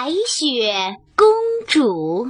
[0.00, 1.26] 白雪公
[1.66, 2.28] 主。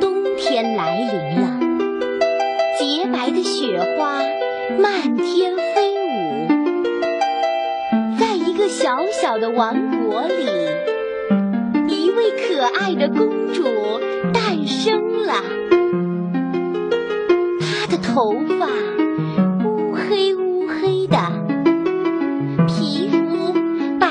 [0.00, 1.58] 冬天来临了，
[2.78, 4.22] 洁白的雪花
[4.78, 6.46] 漫天飞舞。
[8.16, 9.74] 在一个小小的王
[10.06, 10.46] 国里，
[11.88, 13.64] 一位可爱的公主
[14.32, 15.42] 诞生了。
[17.58, 18.68] 她的头发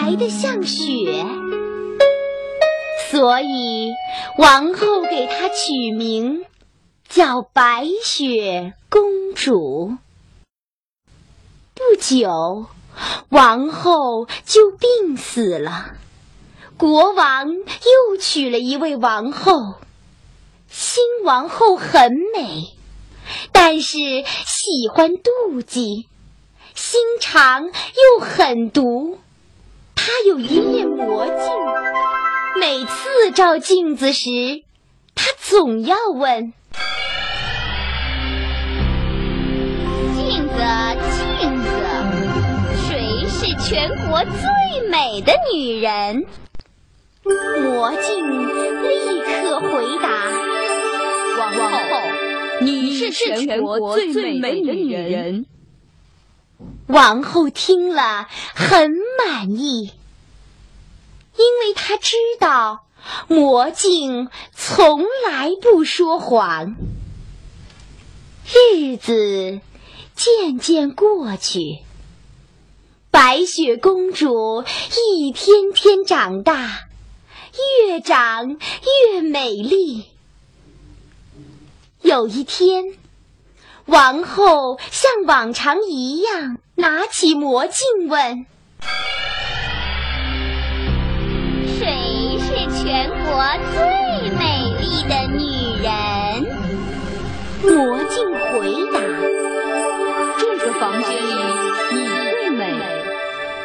[0.10, 1.23] 白的像雪，
[3.12, 3.94] 所以
[4.40, 6.45] 王后给她取名
[7.08, 9.98] 叫白雪公主。
[11.76, 12.66] 不久，
[13.30, 15.94] 王后就病死了，
[16.76, 19.76] 国王又娶了一位王后。
[20.67, 22.76] 新王后很美，
[23.52, 26.08] 但是喜欢妒忌，
[26.73, 29.20] 心肠又狠毒。
[30.02, 31.35] 他有一面魔镜，
[32.58, 34.64] 每次照镜子时，
[35.14, 36.53] 他总要问
[40.16, 40.55] ：“镜子，
[41.42, 41.67] 镜子，
[42.88, 46.25] 谁是全国最美的女人？”
[47.61, 48.45] 魔镜立
[49.20, 49.67] 刻回
[50.02, 50.08] 答
[51.38, 51.59] ：“王后，
[52.61, 55.45] 你是全国最美的女人。”
[56.88, 58.94] 王后听了很
[59.25, 59.92] 满意，
[61.36, 62.86] 因为她知道
[63.28, 66.76] 魔镜从来不说谎。
[68.52, 69.59] 日子
[70.16, 71.80] 渐渐过去，
[73.11, 74.64] 白雪公主
[75.14, 76.88] 一天天长大，
[77.88, 78.58] 越长
[79.14, 80.06] 越美丽。
[82.02, 82.98] 有一天。
[83.86, 88.45] 王后像往常一样拿起魔镜问
[91.77, 92.47] ：“谁是
[92.83, 93.77] 全国最
[94.31, 94.44] 美
[94.80, 95.44] 丽的女
[95.83, 95.88] 人？”
[97.61, 98.99] 魔镜回答
[100.39, 101.33] ：“这个房间里
[101.92, 101.98] 你
[102.31, 102.61] 最美，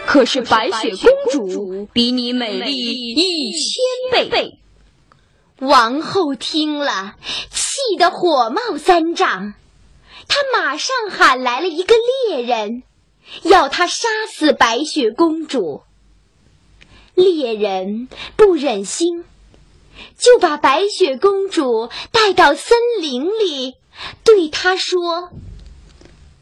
[0.06, 4.58] 可是白雪公主比你美丽一千倍。”
[5.60, 7.14] 王后听了，
[7.50, 9.54] 气得火冒三丈。
[10.26, 11.94] 她马上喊来了一个
[12.28, 12.82] 猎人，
[13.42, 15.82] 要他杀死白雪公主。
[17.14, 19.24] 猎人不忍心，
[20.18, 23.76] 就把白雪公主带到森林里，
[24.24, 25.30] 对她说：“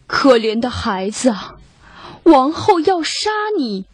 [0.09, 1.35] 可怜的孩子，
[2.23, 3.85] 王后要杀你，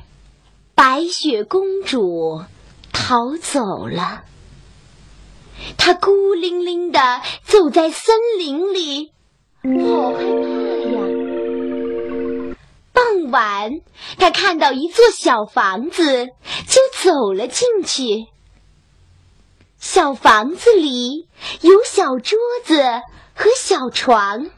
[0.75, 2.43] 白雪公主
[2.93, 4.23] 逃走了。
[5.77, 6.99] 他孤零零地
[7.43, 9.11] 走在森林里，
[9.63, 10.25] 好害怕
[10.91, 10.99] 呀！
[12.93, 13.71] 傍晚，
[14.17, 16.27] 他看到一座小房子，
[16.67, 18.27] 就走了进去。
[19.79, 21.27] 小房子里
[21.61, 22.81] 有小桌子
[23.35, 24.49] 和小床。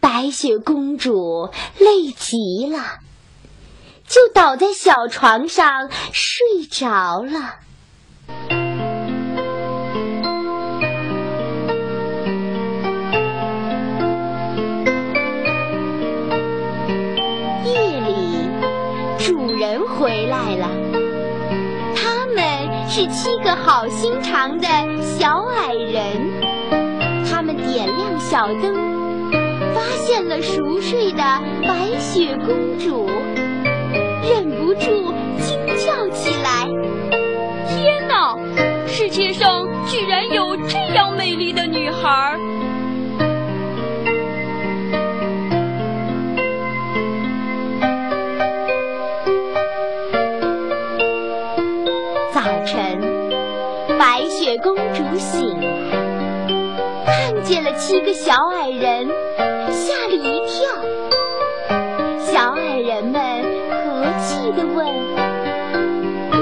[0.00, 3.00] 白雪公主累极了，
[4.06, 7.56] 就倒在小床上睡着了。
[20.06, 20.70] 回来了，
[21.96, 24.68] 他们是七个好心肠的
[25.02, 26.04] 小矮人。
[27.28, 28.72] 他们点亮小灯，
[29.74, 31.24] 发现了熟睡的
[31.66, 33.10] 白雪公主，
[34.22, 36.68] 忍不住惊叫起来
[37.66, 38.38] ：“天哪！
[38.86, 42.38] 世界上居然有这样美丽的女孩！”
[54.26, 55.70] 白雪公主醒来，
[57.06, 59.06] 看见了七个小矮人，
[59.70, 60.66] 吓了一跳。
[62.18, 63.22] 小矮人们
[63.70, 64.84] 和气地问：“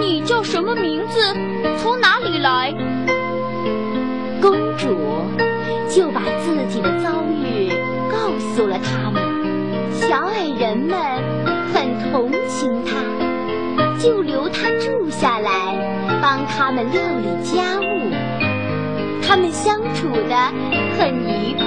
[0.00, 1.20] 你叫什么名字？
[1.76, 2.72] 从哪里来？”
[4.40, 4.96] 公主
[5.90, 7.68] 就把自己的遭遇
[8.10, 9.22] 告诉了他们。
[9.92, 10.98] 小矮人们
[11.74, 12.94] 很同情她，
[13.98, 15.83] 就留她住下来，
[16.46, 17.82] 他们料理家务。
[19.26, 20.52] 他们相处的
[20.98, 21.64] 很愉快。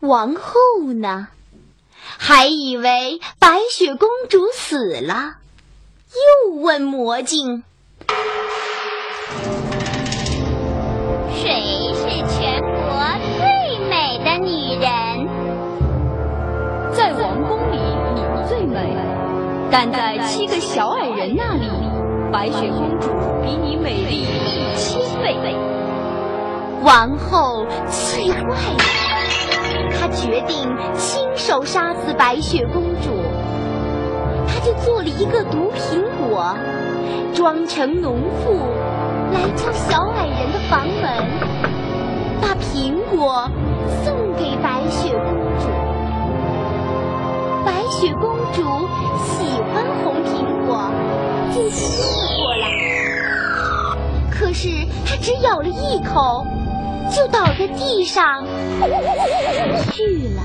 [0.00, 1.28] 王后呢，
[1.98, 5.36] 还以为白雪公主死了，
[6.46, 7.64] 又问魔镜
[19.78, 21.68] ：“但在七个小矮人那里，
[22.32, 23.10] 白雪公主
[23.44, 25.54] 比你美丽一千倍。
[26.82, 28.78] 王后气坏了，
[29.92, 33.10] 她决定亲手杀死白雪公主。
[34.48, 36.56] 她就做了一个毒苹果，
[37.34, 38.54] 装成农妇，
[39.34, 41.22] 来敲小矮人的房门，
[42.40, 43.46] 把苹果
[44.02, 45.85] 送给白雪公主。
[47.98, 48.60] 雪公主
[49.24, 50.90] 喜欢红苹果，
[51.54, 52.02] 就吸
[52.42, 52.66] 过来。
[54.30, 54.68] 可是
[55.06, 56.46] 她只咬了一口，
[57.10, 58.44] 就倒在地上
[59.92, 60.42] 去了。